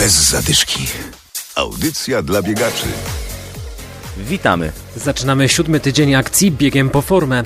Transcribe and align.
Bez 0.00 0.30
zadyszki. 0.30 0.86
Audycja 1.54 2.22
dla 2.22 2.42
biegaczy. 2.42 2.86
Witamy. 4.18 4.72
Zaczynamy 4.96 5.48
siódmy 5.48 5.80
tydzień 5.80 6.14
akcji 6.14 6.52
biegiem 6.52 6.90
po 6.90 7.02
formę. 7.02 7.42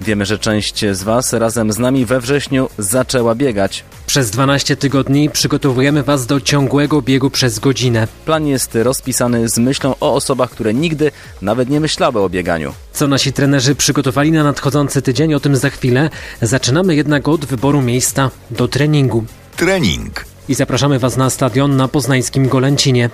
Wiemy, 0.00 0.26
że 0.26 0.38
część 0.38 0.84
z 0.92 1.02
Was 1.02 1.32
razem 1.32 1.72
z 1.72 1.78
nami 1.78 2.06
we 2.06 2.20
wrześniu 2.20 2.68
zaczęła 2.78 3.34
biegać. 3.34 3.84
Przez 4.06 4.30
12 4.30 4.76
tygodni 4.76 5.30
przygotowujemy 5.30 6.02
Was 6.02 6.26
do 6.26 6.40
ciągłego 6.40 7.02
biegu 7.02 7.30
przez 7.30 7.58
godzinę. 7.58 8.08
Plan 8.24 8.46
jest 8.46 8.74
rozpisany 8.74 9.48
z 9.48 9.58
myślą 9.58 9.94
o 10.00 10.14
osobach, 10.14 10.50
które 10.50 10.74
nigdy 10.74 11.12
nawet 11.42 11.70
nie 11.70 11.80
myślały 11.80 12.20
o 12.20 12.28
bieganiu. 12.28 12.74
Co 12.92 13.08
nasi 13.08 13.32
trenerzy 13.32 13.74
przygotowali 13.74 14.32
na 14.32 14.44
nadchodzący 14.44 15.02
tydzień, 15.02 15.34
o 15.34 15.40
tym 15.40 15.56
za 15.56 15.70
chwilę. 15.70 16.10
Zaczynamy 16.42 16.94
jednak 16.94 17.28
od 17.28 17.44
wyboru 17.44 17.82
miejsca 17.82 18.30
do 18.50 18.68
treningu. 18.68 19.24
Trening. 19.56 20.27
I 20.48 20.54
zapraszamy 20.54 20.98
Was 20.98 21.16
na 21.16 21.30
stadion 21.30 21.76
na 21.76 21.88
poznańskim 21.88 22.48
Golęcinie. 22.48 23.10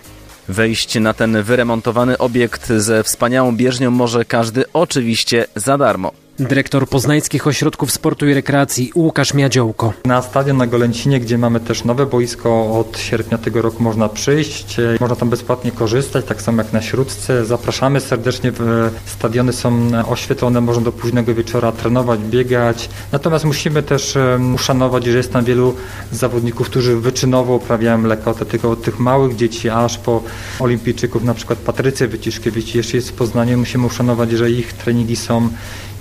Wejść 0.49 0.95
na 0.95 1.15
ten 1.15 1.43
wyremontowany 1.43 2.19
obiekt 2.19 2.69
ze 2.69 3.03
wspaniałą 3.03 3.57
bieżnią 3.57 3.91
może 3.91 4.25
każdy 4.25 4.65
oczywiście 4.73 5.47
za 5.57 5.79
darmo. 5.79 6.24
Dyrektor 6.39 6.89
Poznańskich 6.89 7.47
Ośrodków 7.47 7.93
Sportu 7.93 8.29
i 8.29 8.35
Rekreacji 8.35 8.93
Łukasz 8.95 9.35
Miadziołko. 9.35 9.93
Na 10.05 10.23
stadion 10.23 10.57
na 10.57 10.67
Golęcinie, 10.67 11.21
gdzie 11.21 11.39
mamy 11.39 11.61
też 11.61 11.85
nowe 11.85 12.07
boisko, 12.07 12.79
od 12.81 12.99
sierpnia 12.99 13.39
tego 13.39 13.63
roku 13.63 13.83
można 13.83 14.09
przyjść, 14.09 14.79
e, 14.79 14.97
można 15.01 15.17
tam 15.17 15.31
bezpłatnie 15.31 15.73
korzystać, 15.73 16.25
tak 16.25 16.43
samo 16.43 16.63
jak 16.63 16.73
na 16.73 16.83
Śródce. 16.83 17.45
Zapraszamy 17.45 18.01
serdecznie, 18.01 18.53
w- 18.53 18.91
stadiony 19.07 19.53
są 19.53 19.89
oświetlone, 20.09 20.61
można 20.61 20.83
do 20.85 20.93
późnego 20.93 21.35
wieczora 21.35 21.73
trenować, 21.73 22.21
biegać. 22.21 22.89
Natomiast 23.13 23.45
musimy 23.45 23.83
też 23.83 24.19
uszanować, 24.55 25.05
że 25.05 25.17
jest 25.17 25.33
tam 25.33 25.45
wielu 25.45 25.75
zawodników, 26.13 26.67
którzy 26.71 26.97
wyczynowo 26.97 27.55
uprawiają 27.55 28.03
lekkoatletykę, 28.03 28.69
od 28.69 28.83
tych 28.83 28.99
małych 29.01 29.37
dzieci 29.37 29.69
aż 29.69 29.99
po 29.99 30.23
olimpijczyków, 30.61 31.25
na 31.25 31.35
przykład 31.35 31.59
Patrycję 31.59 32.09
Wyciszkiewicz, 32.09 32.75
jeszcze 32.75 32.97
jest 32.97 33.11
w 33.11 33.13
Poznaniu, 33.13 33.59
musimy 33.59 33.87
uszanować, 33.87 34.31
że 34.31 34.51
ich 34.51 34.73
treningi 34.73 35.17
są 35.17 35.49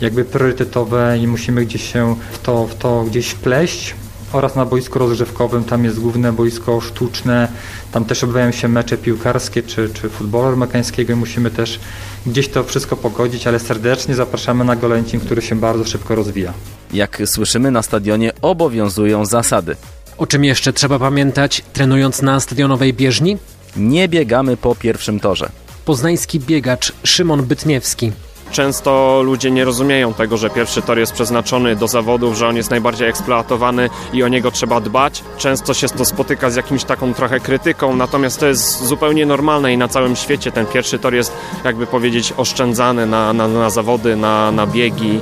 jakby 0.03 0.25
priorytetowe 0.25 1.17
i 1.17 1.27
musimy 1.27 1.65
gdzieś 1.65 1.93
się 1.93 2.15
w 2.31 2.39
to, 2.39 2.67
w 2.67 2.75
to 2.75 3.03
gdzieś 3.03 3.29
wpleść. 3.29 3.95
Oraz 4.33 4.55
na 4.55 4.65
boisku 4.65 4.99
rozgrzewkowym, 4.99 5.63
tam 5.63 5.83
jest 5.83 5.99
główne 5.99 6.33
boisko 6.33 6.81
sztuczne, 6.81 7.47
tam 7.91 8.05
też 8.05 8.23
odbywają 8.23 8.51
się 8.51 8.67
mecze 8.67 8.97
piłkarskie 8.97 9.63
czy, 9.63 9.89
czy 9.89 10.09
futbolu 10.09 10.47
amerykańskiego 10.47 11.13
i 11.13 11.15
musimy 11.15 11.51
też 11.51 11.79
gdzieś 12.25 12.49
to 12.49 12.63
wszystko 12.63 12.95
pogodzić, 12.95 13.47
ale 13.47 13.59
serdecznie 13.59 14.15
zapraszamy 14.15 14.65
na 14.65 14.75
Golęcin, 14.75 15.19
który 15.19 15.41
się 15.41 15.55
bardzo 15.55 15.85
szybko 15.85 16.15
rozwija. 16.15 16.53
Jak 16.93 17.21
słyszymy, 17.25 17.71
na 17.71 17.81
stadionie 17.81 18.31
obowiązują 18.41 19.25
zasady. 19.25 19.75
O 20.17 20.27
czym 20.27 20.43
jeszcze 20.43 20.73
trzeba 20.73 20.99
pamiętać, 20.99 21.63
trenując 21.73 22.21
na 22.21 22.39
stadionowej 22.39 22.93
bieżni? 22.93 23.37
Nie 23.77 24.07
biegamy 24.07 24.57
po 24.57 24.75
pierwszym 24.75 25.19
torze. 25.19 25.49
Poznański 25.85 26.39
biegacz 26.39 26.93
Szymon 27.03 27.43
Bytniewski. 27.43 28.11
Często 28.53 29.21
ludzie 29.23 29.51
nie 29.51 29.65
rozumieją 29.65 30.13
tego, 30.13 30.37
że 30.37 30.49
pierwszy 30.49 30.81
tor 30.81 30.99
jest 30.99 31.13
przeznaczony 31.13 31.75
do 31.75 31.87
zawodów, 31.87 32.37
że 32.37 32.47
on 32.47 32.55
jest 32.55 32.69
najbardziej 32.69 33.09
eksploatowany 33.09 33.89
i 34.13 34.23
o 34.23 34.27
niego 34.27 34.51
trzeba 34.51 34.81
dbać. 34.81 35.23
Często 35.37 35.73
się 35.73 35.89
to 35.89 36.05
spotyka 36.05 36.49
z 36.49 36.55
jakimś 36.55 36.83
taką 36.83 37.13
trochę 37.13 37.39
krytyką, 37.39 37.95
natomiast 37.95 38.39
to 38.39 38.47
jest 38.47 38.83
zupełnie 38.83 39.25
normalne 39.25 39.73
i 39.73 39.77
na 39.77 39.87
całym 39.87 40.15
świecie 40.15 40.51
ten 40.51 40.65
pierwszy 40.65 40.99
tor 40.99 41.13
jest, 41.13 41.33
jakby 41.63 41.87
powiedzieć, 41.87 42.33
oszczędzany 42.37 43.05
na, 43.05 43.33
na, 43.33 43.47
na 43.47 43.69
zawody, 43.69 44.15
na, 44.15 44.51
na 44.51 44.67
biegi 44.67 45.19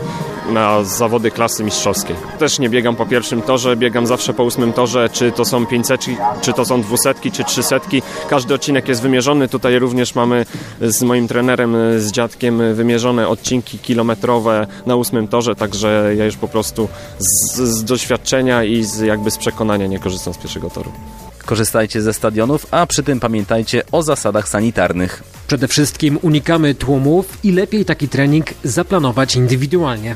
na 0.50 0.84
zawody 0.84 1.32
klasy 1.32 1.64
mistrzowskiej. 1.64 2.16
Też 2.40 2.60
nie 2.60 2.70
biegam 2.70 2.96
po 2.96 3.06
pierwszym 3.06 3.42
torze, 3.42 3.78
biegam 3.78 4.08
zawsze 4.08 4.34
po 4.34 4.44
ósmym 4.44 4.74
torze, 4.74 5.10
czy 5.10 5.32
to 5.32 5.46
są 5.46 5.66
500, 5.66 6.02
czy 6.42 6.54
to 6.54 6.66
są 6.66 6.82
dwusetki, 6.82 7.32
czy 7.32 7.44
trzysetki. 7.44 8.02
Każdy 8.30 8.54
odcinek 8.54 8.88
jest 8.88 9.02
wymierzony. 9.02 9.48
Tutaj 9.48 9.80
również 9.80 10.16
mamy 10.16 10.46
z 10.82 11.02
moim 11.02 11.28
trenerem, 11.28 11.76
z 11.98 12.12
dziadkiem 12.12 12.76
wymierzone 12.76 13.28
odcinki 13.28 13.80
kilometrowe 13.80 14.68
na 14.86 14.96
ósmym 14.96 15.28
torze, 15.28 15.56
także 15.56 16.14
ja 16.18 16.26
już 16.26 16.36
po 16.38 16.48
prostu 16.48 16.88
z, 17.20 17.56
z 17.56 17.84
doświadczenia 17.84 18.64
i 18.64 18.84
z, 18.84 19.00
jakby 19.00 19.32
z 19.32 19.38
przekonania 19.38 19.88
nie 19.88 20.00
korzystam 20.00 20.34
z 20.34 20.38
pierwszego 20.38 20.70
toru. 20.70 20.92
Korzystajcie 21.46 22.02
ze 22.02 22.14
stadionów, 22.14 22.68
a 22.72 22.86
przy 22.86 23.04
tym 23.04 23.20
pamiętajcie 23.20 23.84
o 23.92 24.04
zasadach 24.04 24.50
sanitarnych. 24.50 25.24
Przede 25.48 25.68
wszystkim 25.68 26.20
unikamy 26.22 26.76
tłumów 26.76 27.38
i 27.44 27.52
lepiej 27.52 27.86
taki 27.86 28.08
trening 28.08 28.46
zaplanować 28.64 29.36
indywidualnie. 29.36 30.16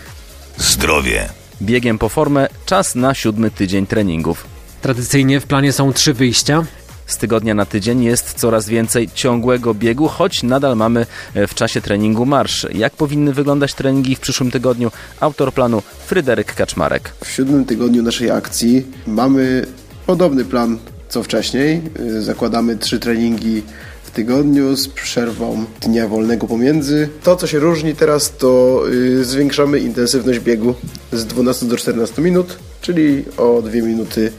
Zdrowie. 0.58 1.30
Biegiem 1.62 2.00
po 2.00 2.10
formę 2.10 2.48
czas 2.66 2.96
na 2.96 3.14
siódmy 3.14 3.52
tydzień 3.52 3.88
treningów. 3.88 4.46
Tradycyjnie 4.82 5.40
w 5.40 5.46
planie 5.46 5.72
są 5.74 5.94
trzy 5.94 6.14
wyjścia. 6.14 6.66
Z 7.06 7.18
tygodnia 7.18 7.54
na 7.54 7.66
tydzień 7.66 8.04
jest 8.04 8.34
coraz 8.34 8.70
więcej 8.70 9.10
ciągłego 9.14 9.74
biegu, 9.74 10.08
choć 10.08 10.44
nadal 10.44 10.76
mamy 10.76 11.06
e, 11.34 11.48
w 11.48 11.54
czasie 11.56 11.82
treningu 11.82 12.26
marsz. 12.26 12.68
Jak 12.74 12.94
powinny 12.94 13.34
wyglądać 13.34 13.74
treningi 13.74 14.16
w 14.16 14.20
przyszłym 14.20 14.52
tygodniu? 14.52 14.92
Autor 15.20 15.54
planu 15.54 15.82
Fryderyk 16.06 16.56
Kaczmarek. 16.56 17.12
W 17.26 17.32
siódmym 17.32 17.66
tygodniu 17.66 18.04
naszej 18.04 18.32
akcji 18.32 18.86
mamy 19.08 19.66
podobny 20.06 20.46
plan 20.46 20.78
co 21.10 21.24
wcześniej. 21.24 21.82
Y, 22.00 22.22
Zakładamy 22.22 22.78
trzy 22.78 23.00
treningi 23.00 23.64
w 24.06 24.12
tygodniu 24.12 24.76
z 24.76 24.88
przerwą 24.88 25.66
dnia 25.82 26.08
wolnego 26.08 26.48
pomiędzy. 26.48 27.10
To, 27.24 27.36
co 27.36 27.48
się 27.48 27.60
różni 27.60 27.96
teraz, 27.96 28.38
to 28.38 28.82
y, 28.90 29.26
zwiększamy 29.26 29.80
intensywność 29.80 30.40
biegu 30.40 30.76
z 31.14 31.26
12 31.26 31.66
do 31.66 31.78
14 31.78 32.22
minut, 32.22 32.58
czyli 32.82 33.26
o 33.38 33.62
2 33.62 33.72
minuty 33.74 34.32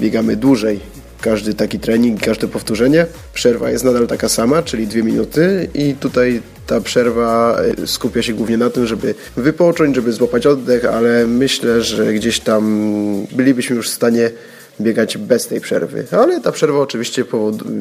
biegamy 0.00 0.36
dłużej. 0.36 0.80
Każdy 1.20 1.54
taki 1.54 1.78
trening, 1.78 2.20
każde 2.20 2.48
powtórzenie. 2.48 3.06
Przerwa 3.34 3.70
jest 3.70 3.84
nadal 3.84 4.06
taka 4.06 4.28
sama, 4.28 4.62
czyli 4.62 4.86
2 4.86 5.02
minuty 5.02 5.68
i 5.74 5.94
tutaj 5.94 6.42
ta 6.66 6.80
przerwa 6.80 7.60
y, 7.82 7.86
skupia 7.86 8.22
się 8.22 8.32
głównie 8.32 8.56
na 8.56 8.70
tym, 8.70 8.86
żeby 8.86 9.14
wypocząć, 9.36 9.96
żeby 9.96 10.12
złapać 10.12 10.46
oddech, 10.46 10.84
ale 10.84 11.26
myślę, 11.26 11.82
że 11.82 12.14
gdzieś 12.14 12.40
tam 12.40 13.26
bylibyśmy 13.32 13.76
już 13.76 13.90
w 13.90 13.94
stanie 13.94 14.30
biegać 14.80 15.18
bez 15.18 15.46
tej 15.46 15.60
przerwy. 15.60 16.06
Ale 16.10 16.40
ta 16.40 16.52
przerwa 16.52 16.78
oczywiście 16.78 17.24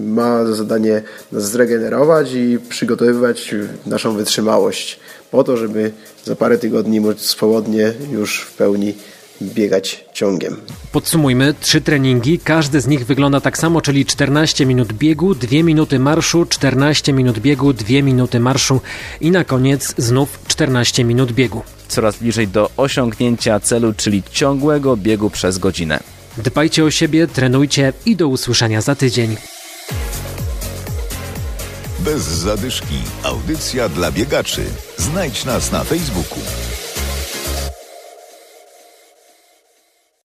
ma 0.06 0.46
za 0.46 0.56
zadanie 0.56 1.02
nas 1.32 1.52
zregenerować 1.52 2.34
i 2.34 2.60
przygotowywać 2.70 3.56
naszą 3.86 4.14
wytrzymałość 4.16 5.00
po 5.32 5.44
to, 5.44 5.58
żeby 5.58 5.92
za 6.26 6.36
parę 6.36 6.58
tygodni 6.58 7.02
móc 7.02 7.20
swobodnie 7.20 7.94
już 8.12 8.42
w 8.42 8.54
pełni 8.54 8.94
biegać 9.42 10.06
ciągiem. 10.14 10.56
Podsumujmy, 10.92 11.54
trzy 11.60 11.82
treningi, 11.82 12.40
każdy 12.40 12.82
z 12.82 12.88
nich 12.88 13.06
wygląda 13.06 13.42
tak 13.42 13.58
samo, 13.58 13.82
czyli 13.82 14.06
14 14.06 14.66
minut 14.66 14.94
biegu, 14.94 15.36
2 15.36 15.64
minuty 15.64 16.00
marszu, 16.00 16.46
14 16.46 17.14
minut 17.14 17.40
biegu, 17.40 17.74
2 17.74 17.88
minuty 18.04 18.40
marszu 18.40 18.82
i 19.22 19.32
na 19.32 19.44
koniec 19.44 19.94
znów 19.98 20.40
14 20.48 21.04
minut 21.04 21.32
biegu. 21.32 21.62
Coraz 21.88 22.18
bliżej 22.18 22.48
do 22.48 22.70
osiągnięcia 22.78 23.60
celu, 23.60 23.94
czyli 23.98 24.24
ciągłego 24.32 24.98
biegu 24.98 25.30
przez 25.30 25.58
godzinę. 25.58 26.00
Dbajcie 26.38 26.84
o 26.84 26.92
siebie, 26.92 27.28
trenujcie 27.28 27.94
i 28.06 28.16
do 28.16 28.28
usłyszenia 28.28 28.82
za 28.82 28.96
tydzień. 28.96 29.38
Bez 32.00 32.22
zadyszki. 32.22 32.96
Audycja 33.24 33.90
dla 33.90 34.12
biegaczy. 34.12 34.62
Znajdź 34.98 35.46
nas 35.46 35.72
na 35.72 35.84
Facebooku. 35.84 36.40